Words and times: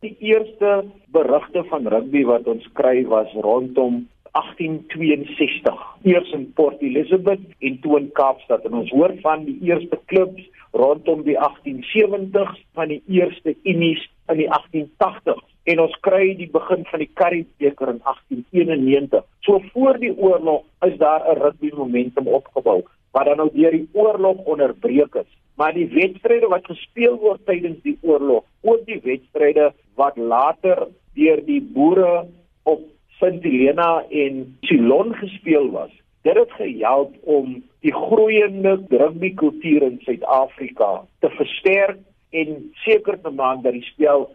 Die 0.00 0.16
eerste 0.20 0.84
berigte 1.10 1.64
van 1.66 1.88
rugby 1.90 2.20
wat 2.26 2.44
ons 2.46 2.66
kry 2.78 3.00
was 3.10 3.32
rondom 3.42 3.96
1862 4.30 5.80
eers 6.06 6.28
in 6.36 6.44
Port 6.54 6.84
Elizabeth 6.86 7.42
en 7.58 7.80
toe 7.82 7.96
in 7.98 8.06
Kaapstad 8.14 8.68
en 8.68 8.76
ons 8.78 8.92
hoor 8.94 9.16
van 9.24 9.42
die 9.48 9.56
eerste 9.66 9.98
klubs 10.12 10.44
rondom 10.70 11.24
die 11.26 11.34
1870s 11.34 12.60
van 12.78 12.92
die 12.94 13.00
eerste 13.10 13.56
unies 13.64 14.04
in 14.30 14.38
die 14.44 14.46
1880s 14.60 15.42
en 15.74 15.82
ons 15.88 15.98
kry 16.06 16.30
die 16.44 16.50
begin 16.54 16.86
van 16.92 17.02
die 17.02 17.10
Currie-beker 17.18 17.90
in 17.96 17.98
1891. 18.06 19.26
So 19.42 19.58
voor 19.72 19.98
die 19.98 20.14
oorlog 20.14 20.62
is 20.86 20.94
daar 21.02 21.26
'n 21.26 21.42
rugby 21.42 21.72
momentum 21.74 22.30
opgebou 22.38 22.84
wat 23.10 23.26
dan 23.26 23.36
nou 23.36 23.50
deur 23.52 23.74
die 23.74 23.88
oorlog 23.92 24.46
onderbreek 24.46 25.14
is. 25.14 25.30
Maar 25.58 25.74
die 25.74 25.88
wedstryde 25.90 26.46
wat 26.46 26.70
gespeel 26.70 27.18
word 27.18 27.46
tydens 27.46 27.82
die 27.82 27.98
oorlog, 28.00 28.44
ook 28.62 28.86
die 28.86 29.00
wedstryde 29.02 29.72
wat 29.98 30.16
later 30.16 30.86
deur 31.18 31.42
die 31.46 31.60
boere 31.74 32.26
op 32.62 32.84
Sint 33.18 33.42
Helena 33.42 34.04
en 34.10 34.44
Ceylon 34.66 35.14
gespeel 35.18 35.70
was. 35.74 35.90
Dit 36.22 36.38
het 36.38 36.52
gehelp 36.58 37.14
om 37.22 37.58
die 37.82 37.94
groeiende 37.94 38.78
rugby 38.90 39.32
kultuur 39.34 39.86
in 39.90 39.98
Suid-Afrika 40.06 41.04
te 41.22 41.30
versterk 41.38 41.98
en 42.30 42.70
seker 42.84 43.18
te 43.22 43.30
maak 43.30 43.62
dat 43.64 43.74
die 43.74 43.86
spel 43.90 44.28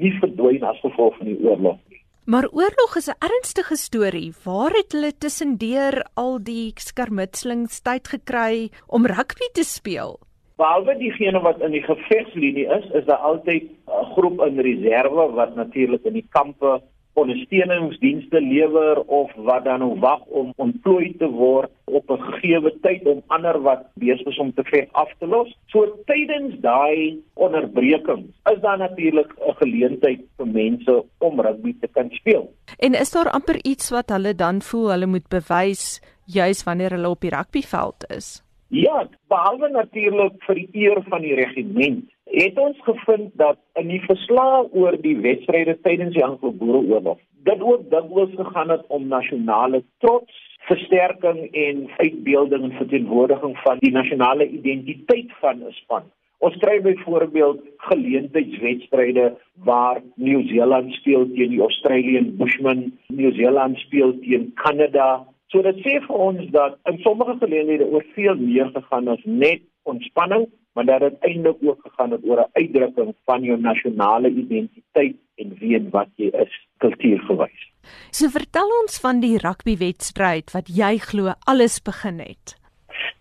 nie 0.00 0.12
verdwyn 0.20 0.64
as 0.64 0.80
gevolg 0.84 1.16
van 1.18 1.32
die 1.32 1.38
oorlog 1.42 1.78
nie. 1.88 2.00
Maar 2.30 2.46
oorlog 2.52 2.96
is 2.96 3.08
'n 3.08 3.18
ernstige 3.18 3.76
storie. 3.76 4.32
Waar 4.44 4.70
het 4.70 4.92
hulle 4.92 5.12
tussendeur 5.18 6.06
al 6.14 6.38
die 6.42 6.72
skermutselings 6.76 7.80
tyd 7.80 8.08
gekry 8.08 8.70
om 8.86 9.06
rugby 9.06 9.48
te 9.52 9.64
speel? 9.64 10.18
Behalwe 10.60 10.92
diegene 11.00 11.40
wat 11.40 11.62
in 11.64 11.72
die 11.72 11.80
gevegslinie 11.80 12.66
is, 12.68 12.86
is 12.98 13.04
daar 13.08 13.22
altyd 13.28 13.62
'n 13.64 14.08
groep 14.12 14.40
in 14.46 14.58
reserve 14.60 15.24
wat 15.38 15.54
natuurlik 15.54 16.04
in 16.04 16.12
die 16.12 16.26
kampe 16.36 16.80
ondersteuningsdienste 17.12 18.40
lewer 18.40 19.00
of 19.00 19.30
wat 19.36 19.64
dan 19.64 19.78
nou 19.78 19.98
wag 20.00 20.20
om 20.26 20.52
ontplooi 20.56 21.16
te 21.18 21.28
word 21.28 21.70
op 21.84 22.10
'n 22.10 22.20
gegeewe 22.26 22.72
tyd 22.82 23.06
om 23.06 23.22
ander 23.26 23.60
wat 23.62 23.86
besig 23.94 24.26
is 24.26 24.38
om 24.38 24.52
te 24.54 24.64
veg 24.64 24.86
af 24.92 25.08
te 25.18 25.26
los. 25.26 25.56
So 25.66 25.86
tydens 26.06 26.60
daai 26.60 27.22
onderbrekings 27.34 28.28
is 28.52 28.60
daar 28.60 28.78
natuurlik 28.78 29.32
'n 29.38 29.54
geleentheid 29.62 30.20
vir 30.36 30.46
mense 30.46 31.04
om 31.18 31.40
rugby 31.40 31.74
te 31.80 31.88
kan 31.88 32.10
speel. 32.10 32.52
En 32.78 32.94
is 32.94 33.10
daar 33.10 33.30
amper 33.30 33.64
iets 33.64 33.90
wat 33.90 34.08
hulle 34.08 34.34
dan 34.34 34.62
voel 34.62 34.90
hulle 34.90 35.06
moet 35.06 35.28
bewys 35.28 36.00
juis 36.26 36.64
wanneer 36.64 36.90
hulle 36.90 37.08
op 37.08 37.20
die 37.20 37.30
rugbyveld 37.30 38.04
is? 38.16 38.49
Ja, 38.70 39.08
behalwe 39.28 39.68
natuurlik 39.68 40.36
vir 40.46 40.54
die 40.54 40.68
eer 40.84 41.02
van 41.10 41.24
die 41.26 41.34
regiment 41.34 42.04
het 42.30 42.58
ons 42.62 42.78
gevind 42.86 43.32
dat 43.34 43.58
in 43.74 43.88
die 43.90 44.02
verslae 44.04 44.60
oor 44.70 44.94
die 45.02 45.16
wedstryde 45.18 45.74
tydens 45.82 46.14
die 46.14 46.22
Anglo-Boereoorlog 46.24 47.18
dit 47.48 47.60
ook 47.60 47.88
dikwels 47.90 48.30
gegaan 48.36 48.70
het 48.70 48.86
om 48.88 49.08
nasionale 49.08 49.82
trots, 50.04 50.38
versterking 50.68 51.48
en 51.50 51.88
uitbeelding 51.96 52.64
en 52.68 52.78
verteenwoordiging 52.78 53.58
van 53.64 53.78
die 53.80 53.92
nasionale 53.92 54.46
identiteit 54.48 55.32
van 55.40 55.64
'n 55.66 55.72
span. 55.82 56.02
Ons 56.38 56.56
kry 56.56 56.80
byvoorbeeld 56.80 57.60
geleentheidswedstryde 57.76 59.36
waar 59.64 60.02
Nieu-Seeland 60.14 60.92
speel 60.92 61.26
teen 61.32 61.50
die 61.50 61.60
Australian 61.60 62.36
Bushmen, 62.36 62.98
Nieu-Seeland 63.06 63.78
speel 63.78 64.18
teen 64.20 64.52
Kanada. 64.54 65.26
So 65.50 65.62
dit 65.62 65.82
sê 65.84 65.98
vir 66.06 66.16
ons 66.16 66.50
dat 66.54 66.78
in 66.86 66.98
sommige 67.02 67.36
geleenthede 67.42 67.90
oor 67.90 68.04
veel 68.14 68.36
meer 68.38 68.70
gegaan 68.74 69.08
as 69.08 69.22
net 69.24 69.62
ontspanning 69.82 70.46
maar 70.72 70.84
dat 70.84 71.00
dit 71.00 71.16
eintlik 71.20 71.56
ook 71.60 71.80
gegaan 71.82 72.10
het 72.10 72.20
oor 72.24 72.40
'n 72.40 72.50
uitdrukking 72.52 73.14
van 73.24 73.42
jou 73.42 73.60
nasionale 73.60 74.28
identiteit 74.28 75.16
en 75.34 75.54
wie 75.58 75.76
en 75.76 75.90
wat 75.90 76.08
jy 76.14 76.26
is, 76.26 76.68
kultuurgewys. 76.76 77.72
So 78.10 78.28
vertel 78.28 78.68
ons 78.82 79.00
van 79.00 79.20
die 79.20 79.38
rugbywedstryd 79.38 80.50
wat 80.50 80.68
jy 80.68 80.98
glo 80.98 81.32
alles 81.44 81.82
begin 81.82 82.18
het. 82.18 82.58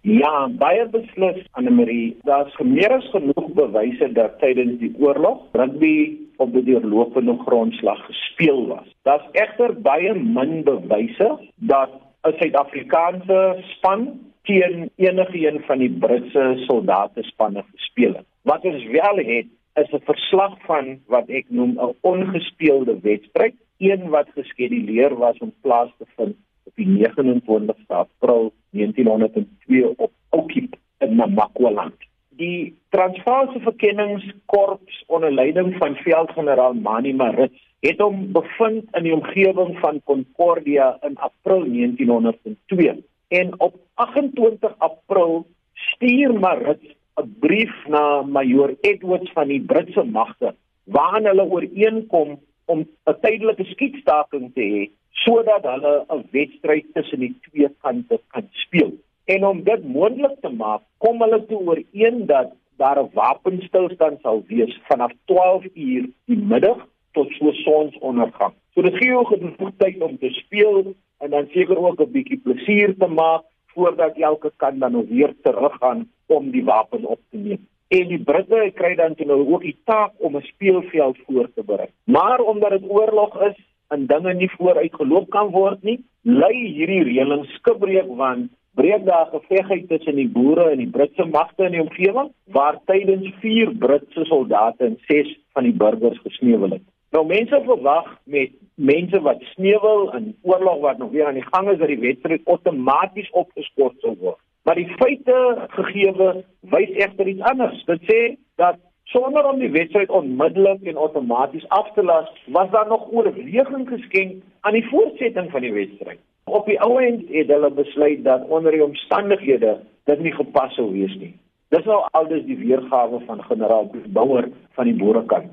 Ja, 0.02 0.48
baie 0.48 0.88
beslis 0.90 1.46
Anne-Marie, 1.52 2.18
daar's 2.24 2.58
meer 2.58 2.92
as 2.92 3.10
genoeg 3.12 3.54
bewyse 3.54 4.12
dat 4.14 4.40
tydens 4.40 4.80
die 4.80 4.94
oorlog 5.00 5.42
rugby 5.52 6.18
op 6.38 6.54
die 6.54 6.64
deurlopende 6.64 7.38
grondslag 7.38 8.06
gespeel 8.06 8.68
was. 8.68 8.88
Daar's 9.04 9.28
egter 9.32 9.82
baie 9.82 10.14
min 10.14 10.64
bewyse 10.64 11.40
dat 11.56 11.90
'n 12.28 12.34
Suid-Afrikaanse 12.40 13.64
span 13.74 14.20
teen 14.44 14.90
enige 14.96 15.48
een 15.48 15.60
van 15.68 15.78
die 15.78 15.90
Britse 15.90 16.54
soldate 16.68 17.24
spanne 17.24 17.64
gespeel 17.72 18.14
het. 18.14 18.26
Wat 18.42 18.64
ons 18.64 18.84
wel 18.86 19.18
het 19.18 19.48
is 19.82 19.92
'n 19.92 20.04
verslag 20.04 20.58
van 20.66 21.00
wat 21.08 21.28
ek 21.30 21.46
noem 21.50 21.72
'n 21.80 21.96
ongespeelde 22.02 23.00
wedstryd, 23.02 23.56
een 23.78 24.10
wat 24.10 24.28
geskeduleer 24.36 25.16
was 25.16 25.38
om 25.38 25.54
plaas 25.62 25.92
te 25.98 26.06
vind 26.16 26.36
op 26.64 26.74
die 26.76 26.88
29ste 26.88 27.94
April 27.94 28.54
1902 28.70 29.98
op 29.98 30.12
Oukiep 30.30 30.76
in 30.98 31.16
Namakwaland. 31.16 31.96
Die 32.30 32.78
Transvaalse 32.90 33.60
Verkenningskorps 33.60 35.04
onder 35.08 35.32
leiding 35.32 35.76
van 35.78 35.96
veldgeneraal 35.96 36.74
Mani 36.74 37.14
Marits 37.14 37.69
het 37.80 38.00
hom 38.04 38.32
bevind 38.36 38.96
in 38.98 39.04
die 39.04 39.14
omgewing 39.16 39.78
van 39.80 40.02
Concordia 40.04 40.98
in 41.08 41.18
April 41.18 41.64
1902 41.64 43.04
en 43.28 43.54
op 43.60 43.76
28 43.94 44.76
April 44.78 45.46
stuur 45.74 46.34
Marits 46.40 46.96
'n 47.22 47.36
brief 47.40 47.74
na 47.88 48.22
Major 48.22 48.76
Edwards 48.82 49.32
van 49.32 49.48
die 49.48 49.62
Britse 49.62 50.04
magte 50.04 50.56
waarin 50.84 51.26
hulle 51.26 51.50
ooreenkom 51.50 52.40
om 52.66 52.80
'n 52.80 53.20
tydelike 53.22 53.64
skietstaking 53.64 54.54
te 54.54 54.66
hê 54.74 54.84
sodat 55.24 55.64
hulle 55.64 56.06
'n 56.10 56.28
wedstryd 56.32 56.86
tussen 56.94 57.20
die 57.20 57.36
twee 57.42 57.70
kante 57.82 58.20
kan 58.28 58.48
speel. 58.52 58.92
En 59.26 59.46
om 59.46 59.64
dit 59.64 59.84
moontlik 59.84 60.42
te 60.42 60.50
maak, 60.50 60.82
kom 60.98 61.22
hulle 61.22 61.46
toe 61.46 61.60
ooreen 61.60 62.26
dat 62.26 62.52
daar 62.78 63.00
'n 63.04 63.10
wapenstilstand 63.14 64.22
sal 64.22 64.44
wees 64.48 64.80
vanaf 64.88 65.12
12 65.26 65.66
uur 65.74 66.10
die 66.26 66.38
middag 66.38 66.88
tot 67.12 67.32
so 67.38 67.52
sonsondergang. 67.52 68.54
So 68.74 68.82
dit 68.82 68.98
gee 68.98 69.12
jou 69.12 69.26
genoeg 69.26 69.72
tyd 69.78 70.02
om 70.02 70.18
te 70.18 70.30
speel 70.30 70.94
en 71.20 71.30
dan 71.30 71.48
seker 71.54 71.78
ook 71.78 72.02
'n 72.02 72.12
bietjie 72.12 72.42
plesier 72.44 72.96
te 72.98 73.08
maak 73.08 73.44
voordat 73.74 74.18
elke 74.18 74.52
kan 74.56 74.80
dan 74.80 74.92
nou 74.92 75.06
weer 75.10 75.34
teruggaan 75.44 76.08
om 76.26 76.52
die 76.52 76.64
wapen 76.64 77.06
op 77.06 77.20
te 77.30 77.38
neem. 77.38 77.68
En 77.88 78.08
die 78.08 78.24
Britte 78.24 78.72
kry 78.74 78.96
dan 78.96 79.16
toe 79.16 79.26
nou 79.26 79.40
ook 79.54 79.62
die 79.62 79.78
taak 79.84 80.12
om 80.18 80.36
'n 80.36 80.42
speelveld 80.42 81.18
voor 81.26 81.50
te 81.54 81.64
berei. 81.64 81.90
Maar 82.04 82.40
omdat 82.40 82.70
dit 82.70 82.90
oorlog 82.90 83.42
is 83.42 83.58
en 83.88 84.06
dinge 84.06 84.34
nie 84.34 84.52
vooruit 84.52 84.96
geloop 84.96 85.30
kan 85.30 85.50
word 85.52 85.84
nie, 85.84 86.04
lei 86.22 86.68
hierdie 86.68 87.04
reëling 87.04 87.46
skibreek 87.46 88.08
want 88.08 88.52
breek 88.74 89.06
daar 89.06 89.28
gevegheid 89.32 89.88
tussen 89.88 90.16
die 90.16 90.30
boere 90.30 90.70
en 90.70 90.78
die 90.78 90.90
Britse 90.90 91.26
magte 91.26 91.64
in 91.64 91.72
die 91.72 91.82
omgewing 91.82 92.30
waar 92.46 92.78
tydens 92.86 93.34
4 93.40 93.74
Britse 93.78 94.26
soldate 94.26 94.86
en 94.86 94.98
6 95.08 95.40
van 95.54 95.64
die 95.64 95.74
burgers 95.74 96.20
gesneuwel 96.20 96.78
het. 96.78 96.86
Nou 97.12 97.26
mense 97.26 97.62
verwag 97.66 98.10
met 98.24 98.52
mense 98.76 99.22
wat 99.22 99.42
sneuwel 99.42 100.14
in 100.16 100.36
oorlog 100.42 100.80
wat 100.80 100.98
nog 100.98 101.12
weer 101.12 101.26
aan 101.26 101.40
die 101.40 101.48
gang 101.52 101.70
is 101.70 101.78
dat 101.78 101.88
die 101.88 102.00
wedstryd 102.00 102.46
outomaties 102.46 103.30
opgeskort 103.30 103.96
sal 104.00 104.16
word. 104.20 104.38
Maar 104.64 104.76
die 104.76 104.92
feite 105.00 105.66
gegeewe 105.74 106.44
wys 106.70 106.90
egter 106.90 107.28
iets 107.28 107.42
anders. 107.42 107.82
Dit 107.86 108.06
sê 108.12 108.20
dat 108.62 108.78
sonder 109.10 109.48
om 109.50 109.58
die 109.60 109.72
wedstryd 109.74 110.10
onmiddellik 110.10 110.86
en 110.86 111.02
outomaties 111.02 111.66
af 111.70 111.90
te 111.94 112.04
las, 112.04 112.30
was 112.46 112.70
daar 112.72 112.88
nog 112.88 113.08
oorweging 113.12 113.88
geskenk 113.90 114.44
aan 114.62 114.78
die 114.78 114.88
voortsetting 114.90 115.50
van 115.52 115.66
die 115.66 115.74
wedstryd. 115.74 116.20
Op 116.46 116.66
die 116.66 116.78
ou 116.82 117.00
end 117.02 117.26
het 117.34 117.50
hulle 117.50 117.72
besluit 117.72 118.24
dat 118.24 118.46
onder 118.48 118.72
die 118.72 118.84
omstandighede 118.84 119.80
dit 120.04 120.20
nie 120.20 120.34
gepas 120.34 120.78
sou 120.78 120.92
wees 120.92 121.16
nie. 121.18 121.34
Dis 121.74 121.86
nou 121.86 122.04
aldus 122.18 122.46
die 122.46 122.58
weergawe 122.58 123.20
van 123.26 123.44
generaal 123.50 123.90
Bouwer 124.14 124.50
van 124.78 124.86
die 124.90 124.96
boerekant. 124.98 125.50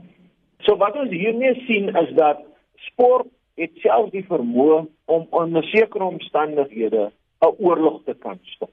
So 0.65 0.77
wat 0.77 0.97
ons 0.97 1.11
hiermee 1.11 1.55
sien 1.67 1.93
is 1.97 2.15
dat 2.15 2.41
sport 2.89 3.29
het 3.57 3.73
self 3.83 4.11
die 4.11 4.25
vermoë 4.29 4.87
om 5.05 5.27
onder 5.31 5.65
sekere 5.65 6.05
omstandighede 6.05 7.11
'n 7.41 7.55
oorlog 7.59 8.03
te 8.05 8.15
kan 8.15 8.39
stop. 8.43 8.73